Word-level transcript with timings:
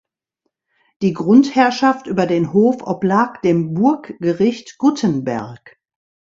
Die 1.03 1.13
Grundherrschaft 1.13 2.07
über 2.07 2.25
den 2.25 2.53
Hof 2.53 2.77
oblag 2.81 3.39
dem 3.43 3.75
Burggericht 3.75 4.79
Guttenberg. 4.79 5.77